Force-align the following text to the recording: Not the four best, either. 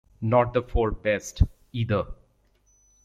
Not 0.19 0.55
the 0.55 0.63
four 0.63 0.89
best, 0.89 1.43
either. 1.73 2.07